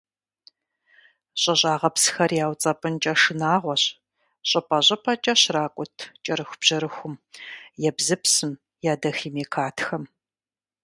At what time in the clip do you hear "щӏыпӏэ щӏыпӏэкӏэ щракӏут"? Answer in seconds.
4.49-5.95